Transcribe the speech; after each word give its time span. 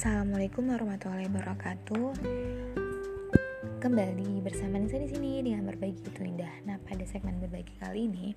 Assalamualaikum 0.00 0.64
warahmatullahi 0.64 1.28
wabarakatuh. 1.28 2.08
Kembali 3.84 4.40
bersama 4.40 4.80
Nisa 4.80 4.96
di 4.96 5.12
sini 5.12 5.44
dengan 5.44 5.68
berbagi 5.68 6.00
itu 6.00 6.24
indah. 6.24 6.48
Nah, 6.64 6.80
pada 6.80 7.04
segmen 7.04 7.36
berbagi 7.36 7.76
kali 7.76 8.08
ini, 8.08 8.32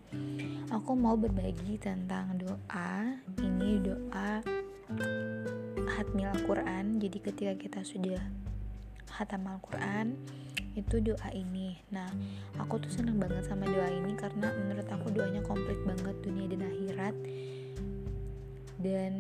aku 0.76 0.91
mau 0.91 1.16
berbagi 1.16 1.80
tentang 1.80 2.36
doa. 2.36 3.16
Ini 3.40 3.80
doa 3.80 4.44
hatmil 5.88 6.36
Al-Quran. 6.36 7.00
Jadi 7.00 7.32
ketika 7.32 7.55
kita 7.55 7.80
sudah 7.88 8.20
hatam 9.16 9.48
Al-Quran, 9.48 10.20
itu 10.76 11.00
doa 11.00 11.32
ini. 11.32 11.80
Nah, 11.95 12.12
aku 12.59 12.84
tuh 12.84 12.91
seneng 12.91 13.23
banget 13.23 13.48
sama 13.48 13.64
doa 13.72 13.88
ini 13.88 14.12
karena 14.20 14.52
menurut 14.52 14.88
aku 14.91 15.16
doanya 15.16 15.40
komplit 15.40 15.80
banget 15.88 16.20
dunia 16.27 16.44
dan 16.52 16.68
akhirat 16.68 17.16
dan 18.84 19.14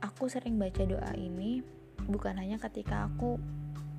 aku 0.00 0.24
sering 0.32 0.56
baca 0.56 0.88
doa 0.88 1.12
ini 1.20 1.81
bukan 2.06 2.38
hanya 2.38 2.58
ketika 2.58 3.10
aku 3.10 3.38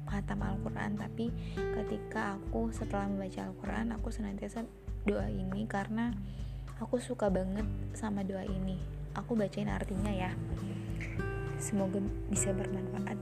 khatam 0.07 0.43
Al-Quran 0.43 0.99
tapi 0.99 1.31
ketika 1.55 2.37
aku 2.37 2.69
setelah 2.75 3.07
membaca 3.07 3.47
Al-Quran 3.47 3.95
aku 3.95 4.11
senantiasa 4.11 4.67
doa 5.03 5.27
ini 5.27 5.67
karena 5.67 6.15
aku 6.79 6.99
suka 6.99 7.27
banget 7.31 7.67
sama 7.95 8.23
doa 8.23 8.43
ini. 8.43 8.79
Aku 9.13 9.37
bacain 9.37 9.69
artinya 9.69 10.09
ya. 10.09 10.31
Semoga 11.61 12.01
bisa 12.27 12.51
bermanfaat. 12.51 13.15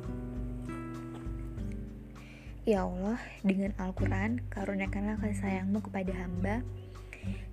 Ya 2.61 2.85
Allah, 2.85 3.17
dengan 3.41 3.73
Al-Quran, 3.81 4.45
karuniakanlah 4.53 5.17
kasih 5.17 5.41
sayangmu 5.41 5.81
kepada 5.81 6.13
hamba. 6.13 6.61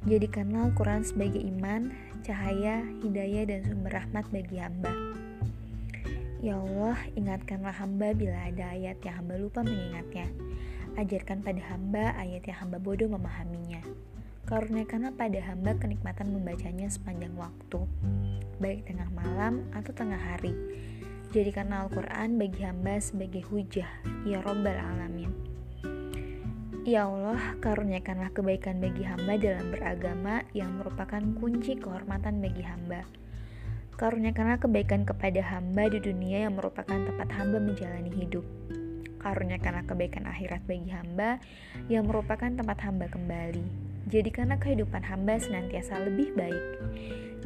Jadikanlah 0.04 0.68
Al-Quran 0.68 1.04
sebagai 1.04 1.40
iman, 1.45 1.92
cahaya, 2.24 2.84
hidayah, 3.04 3.49
dan 3.49 3.60
sumber 3.65 4.01
rahmat 4.01 4.29
bagi 4.29 4.60
hamba. 4.60 4.93
Ya 6.49 6.57
Allah, 6.57 6.96
ingatkanlah 7.13 7.77
hamba 7.77 8.16
bila 8.16 8.49
ada 8.49 8.73
ayat 8.73 9.04
yang 9.04 9.21
hamba 9.21 9.37
lupa 9.37 9.60
mengingatnya. 9.60 10.32
Ajarkan 10.96 11.45
pada 11.45 11.60
hamba 11.60 12.16
ayat 12.16 12.40
yang 12.49 12.65
hamba 12.65 12.80
bodoh 12.80 13.05
memahaminya. 13.05 13.85
Karuniakanlah 14.49 15.13
pada 15.13 15.45
hamba 15.45 15.77
kenikmatan 15.77 16.32
membacanya 16.32 16.88
sepanjang 16.88 17.37
waktu, 17.37 17.85
baik 18.65 18.88
tengah 18.88 19.13
malam 19.13 19.60
atau 19.77 19.93
tengah 19.93 20.16
hari. 20.16 20.57
Jadikanlah 21.37 21.85
Al-Quran 21.85 22.40
bagi 22.40 22.65
hamba 22.65 22.96
sebagai 22.96 23.45
hujah, 23.52 23.93
ya 24.24 24.40
Rabbal 24.40 24.80
Alamin. 24.80 25.29
Ya 26.88 27.12
Allah, 27.12 27.60
karuniakanlah 27.60 28.33
kebaikan 28.33 28.80
bagi 28.80 29.05
hamba 29.05 29.37
dalam 29.37 29.68
beragama 29.68 30.49
yang 30.57 30.80
merupakan 30.80 31.21
kunci 31.37 31.77
kehormatan 31.77 32.40
bagi 32.40 32.65
hamba. 32.65 33.05
Karuniakanlah 33.99 34.63
kebaikan 34.63 35.02
kepada 35.02 35.43
hamba 35.43 35.91
di 35.91 35.99
dunia 35.99 36.46
yang 36.46 36.54
merupakan 36.54 36.87
tempat 36.87 37.35
hamba 37.35 37.59
menjalani 37.59 38.07
hidup. 38.15 38.46
Karuniakanlah 39.18 39.90
kebaikan 39.90 40.23
akhirat 40.23 40.63
bagi 40.71 40.87
hamba 40.95 41.43
yang 41.90 42.07
merupakan 42.07 42.46
tempat 42.46 42.79
hamba 42.79 43.10
kembali. 43.10 43.66
Jadikanlah 44.07 44.63
kehidupan 44.63 45.02
hamba 45.02 45.43
senantiasa 45.43 45.99
lebih 45.99 46.30
baik. 46.38 46.63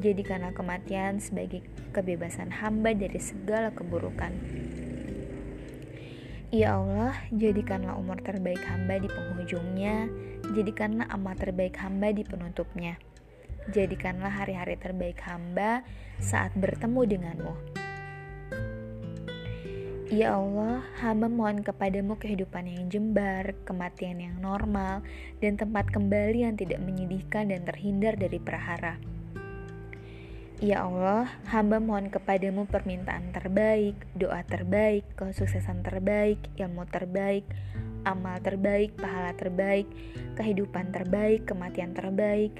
Jadikanlah 0.04 0.52
kematian 0.52 1.24
sebagai 1.24 1.64
kebebasan 1.96 2.52
hamba 2.52 2.92
dari 2.92 3.16
segala 3.16 3.72
keburukan. 3.72 4.36
Ya 6.52 6.76
Allah, 6.76 7.16
jadikanlah 7.32 7.96
umur 7.96 8.20
terbaik 8.20 8.60
hamba 8.68 9.00
di 9.00 9.08
penghujungnya, 9.08 10.04
jadikanlah 10.52 11.08
amal 11.08 11.32
terbaik 11.32 11.80
hamba 11.80 12.12
di 12.12 12.28
penutupnya. 12.28 13.00
Jadikanlah 13.70 14.42
hari-hari 14.42 14.74
terbaik 14.74 15.22
hamba 15.22 15.86
saat 16.18 16.50
bertemu 16.58 17.00
denganmu. 17.06 17.54
Ya 20.12 20.36
Allah, 20.36 20.84
hamba 21.00 21.30
mohon 21.30 21.64
kepadamu 21.64 22.20
kehidupan 22.20 22.68
yang 22.68 22.92
jembar, 22.92 23.56
kematian 23.64 24.20
yang 24.20 24.36
normal, 24.44 25.00
dan 25.40 25.56
tempat 25.56 25.88
kembali 25.88 26.44
yang 26.44 26.52
tidak 26.58 26.84
menyedihkan 26.84 27.48
dan 27.48 27.64
terhindar 27.64 28.18
dari 28.20 28.36
perahara. 28.36 29.00
Ya 30.60 30.84
Allah, 30.84 31.32
hamba 31.48 31.80
mohon 31.80 32.12
kepadamu 32.12 32.68
permintaan 32.68 33.32
terbaik, 33.32 33.96
doa 34.12 34.44
terbaik, 34.44 35.08
kesuksesan 35.16 35.80
terbaik, 35.80 36.38
ilmu 36.60 36.84
terbaik, 36.92 37.48
amal 38.04 38.36
terbaik, 38.44 38.92
pahala 39.00 39.32
terbaik, 39.32 39.88
kehidupan 40.36 40.92
terbaik, 40.92 41.48
kematian 41.48 41.96
terbaik. 41.96 42.52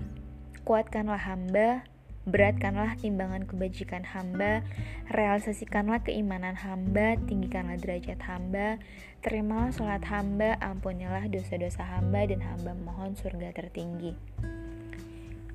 Kuatkanlah 0.62 1.19
hamba, 1.19 1.83
beratkanlah 2.23 2.95
timbangan 3.03 3.50
kebajikan 3.50 4.06
hamba, 4.06 4.62
realisasikanlah 5.11 6.06
keimanan 6.06 6.55
hamba, 6.55 7.19
tinggikanlah 7.27 7.83
derajat 7.83 8.23
hamba, 8.23 8.78
terimalah 9.27 9.75
sholat 9.75 10.06
hamba, 10.06 10.55
ampunilah 10.62 11.27
dosa-dosa 11.27 11.83
hamba, 11.83 12.31
dan 12.31 12.47
hamba 12.47 12.78
mohon 12.78 13.19
surga 13.19 13.51
tertinggi. 13.59 14.15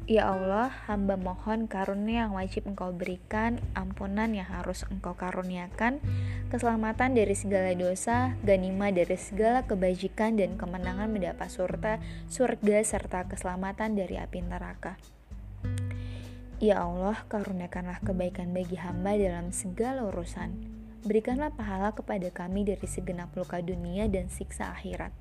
Ya 0.07 0.31
Allah, 0.31 0.71
hamba 0.87 1.19
mohon 1.19 1.67
karunia 1.67 2.23
yang 2.23 2.39
wajib 2.39 2.63
engkau 2.63 2.95
berikan, 2.95 3.59
ampunan 3.75 4.31
yang 4.31 4.47
harus 4.47 4.87
engkau 4.87 5.19
karuniakan, 5.19 5.99
keselamatan 6.47 7.11
dari 7.11 7.35
segala 7.35 7.75
dosa, 7.75 8.31
ganima 8.39 8.87
dari 8.87 9.19
segala 9.19 9.67
kebajikan, 9.67 10.39
dan 10.39 10.55
kemenangan 10.55 11.11
mendapat 11.11 11.51
surta, 11.51 11.99
surga, 12.31 12.87
serta 12.87 13.27
keselamatan 13.27 13.99
dari 13.99 14.15
api 14.15 14.47
neraka. 14.47 14.95
Ya 16.63 16.87
Allah, 16.87 17.27
karuniakanlah 17.27 17.99
kebaikan 17.99 18.55
bagi 18.55 18.79
hamba 18.79 19.11
dalam 19.19 19.51
segala 19.51 20.07
urusan. 20.07 20.55
Berikanlah 21.03 21.51
pahala 21.51 21.91
kepada 21.91 22.31
kami 22.31 22.63
dari 22.63 22.87
segenap 22.87 23.35
luka 23.35 23.59
dunia 23.59 24.07
dan 24.07 24.31
siksa 24.31 24.71
akhirat. 24.71 25.11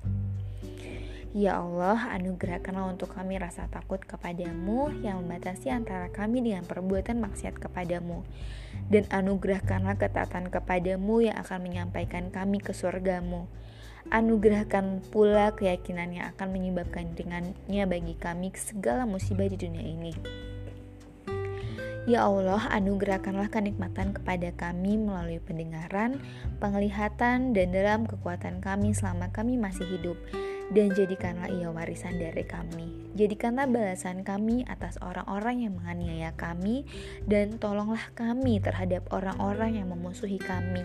Ya 1.35 1.59
Allah, 1.59 2.15
anugerahkanlah 2.15 2.87
untuk 2.87 3.11
kami 3.11 3.35
rasa 3.35 3.67
takut 3.67 3.99
kepadamu 3.99 4.87
yang 5.03 5.19
membatasi 5.19 5.67
antara 5.67 6.07
kami 6.07 6.39
dengan 6.39 6.63
perbuatan 6.63 7.19
maksiat 7.19 7.59
kepadamu. 7.59 8.23
Dan 8.87 9.03
anugerahkanlah 9.11 9.99
ketaatan 9.99 10.47
kepadamu 10.47 11.27
yang 11.27 11.35
akan 11.35 11.67
menyampaikan 11.67 12.31
kami 12.31 12.63
ke 12.63 12.71
surgamu. 12.71 13.51
Anugerahkan 14.07 15.03
pula 15.11 15.51
keyakinan 15.51 16.15
yang 16.15 16.31
akan 16.31 16.47
menyebabkan 16.55 17.11
ringannya 17.11 17.83
bagi 17.83 18.15
kami 18.15 18.55
segala 18.55 19.03
musibah 19.03 19.51
di 19.51 19.59
dunia 19.59 19.83
ini. 19.83 20.15
Ya 22.07 22.23
Allah, 22.23 22.71
anugerahkanlah 22.71 23.51
kenikmatan 23.51 24.15
kepada 24.15 24.55
kami 24.55 24.95
melalui 24.95 25.43
pendengaran, 25.43 26.23
penglihatan, 26.63 27.51
dan 27.51 27.67
dalam 27.75 28.07
kekuatan 28.07 28.63
kami 28.63 28.95
selama 28.95 29.27
kami 29.35 29.59
masih 29.59 29.83
hidup 29.83 30.15
dan 30.71 30.91
jadikanlah 30.91 31.47
ia 31.51 31.67
warisan 31.71 32.15
dari 32.19 32.43
kami. 32.43 33.11
Jadikanlah 33.15 33.67
balasan 33.67 34.23
kami 34.23 34.67
atas 34.67 34.99
orang-orang 34.99 35.67
yang 35.67 35.73
menganiaya 35.79 36.31
kami, 36.35 36.87
dan 37.27 37.55
tolonglah 37.59 38.11
kami 38.15 38.59
terhadap 38.59 39.07
orang-orang 39.11 39.79
yang 39.79 39.91
memusuhi 39.91 40.39
kami. 40.39 40.83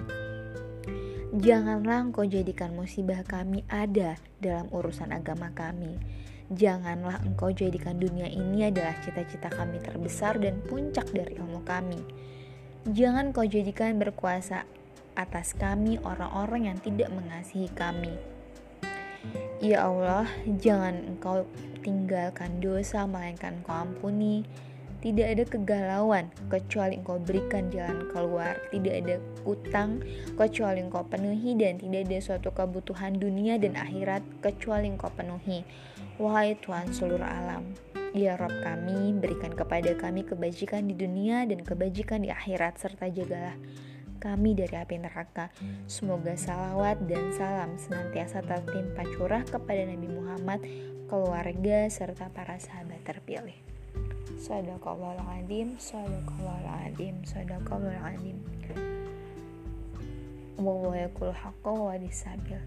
Janganlah 1.33 2.13
engkau 2.13 2.29
jadikan 2.29 2.77
musibah 2.77 3.25
kami 3.25 3.65
ada 3.71 4.21
dalam 4.39 4.69
urusan 4.69 5.11
agama 5.17 5.49
kami. 5.57 5.97
Janganlah 6.53 7.25
engkau 7.25 7.49
jadikan 7.49 7.97
dunia 7.97 8.29
ini 8.29 8.69
adalah 8.69 8.93
cita-cita 9.01 9.49
kami 9.49 9.81
terbesar 9.81 10.37
dan 10.37 10.61
puncak 10.69 11.09
dari 11.11 11.41
ilmu 11.41 11.65
kami. 11.65 12.01
Jangan 12.89 13.33
kau 13.33 13.47
jadikan 13.47 13.97
berkuasa 13.97 14.69
atas 15.17 15.57
kami 15.57 15.97
orang-orang 16.03 16.73
yang 16.73 16.79
tidak 16.81 17.13
mengasihi 17.13 17.69
kami 17.73 18.33
Ya 19.63 19.87
Allah, 19.87 20.27
jangan 20.59 21.15
engkau 21.15 21.47
tinggalkan 21.87 22.59
dosa, 22.59 23.07
melainkan 23.07 23.63
engkau 23.63 23.87
ampuni. 23.87 24.43
Tidak 25.03 25.27
ada 25.27 25.43
kegalauan 25.43 26.31
kecuali 26.47 26.95
engkau 26.95 27.19
berikan 27.19 27.67
jalan 27.75 28.07
keluar. 28.15 28.55
Tidak 28.71 28.95
ada 29.03 29.19
utang 29.43 29.99
kecuali 30.39 30.79
engkau 30.79 31.03
penuhi 31.03 31.59
dan 31.59 31.83
tidak 31.83 32.07
ada 32.07 32.19
suatu 32.23 32.55
kebutuhan 32.55 33.19
dunia 33.19 33.59
dan 33.59 33.75
akhirat 33.75 34.23
kecuali 34.39 34.87
engkau 34.87 35.11
penuhi. 35.11 35.67
Wahai 36.23 36.55
Tuhan 36.63 36.95
seluruh 36.95 37.27
alam, 37.27 37.75
Ya 38.15 38.39
Rob 38.39 38.55
kami, 38.63 39.17
berikan 39.19 39.51
kepada 39.51 39.91
kami 39.99 40.23
kebajikan 40.23 40.87
di 40.87 40.95
dunia 40.95 41.49
dan 41.51 41.67
kebajikan 41.67 42.23
di 42.23 42.31
akhirat 42.31 42.79
serta 42.79 43.11
jagalah 43.11 43.59
kami 44.23 44.55
dari 44.55 44.79
api 44.79 45.03
neraka. 45.03 45.51
Semoga 45.91 46.39
salawat 46.39 47.03
dan 47.11 47.35
salam 47.35 47.75
senantiasa 47.75 48.47
tertimpa 48.47 49.03
curah 49.19 49.43
kepada 49.43 49.83
Nabi 49.83 50.07
Muhammad, 50.07 50.63
keluarga, 51.11 51.91
serta 51.91 52.31
para 52.31 52.63
sahabat 52.63 53.03
terpilih. 53.03 53.82
Sadaqallahul 54.43 55.79
sadaqallahul 55.79 57.15
sadaqallahul 57.23 58.43
Wa 60.59 60.91
yakul 60.99 61.31
haqqa 61.31 61.71
wa 61.71 61.95
disabil. 61.95 62.59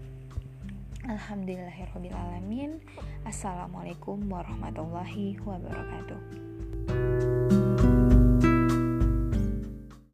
Alhamdulillahirrabbilalamin 1.04 2.80
Assalamualaikum 3.28 4.24
warahmatullahi 4.24 5.36
wabarakatuh 5.44 6.55